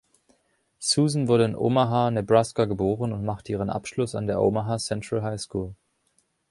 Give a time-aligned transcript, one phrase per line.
[0.79, 5.39] Susan wurde in Omaha, Nebraska, geboren und machte ihren Abschluss an der Omaha Central High
[5.39, 5.75] School.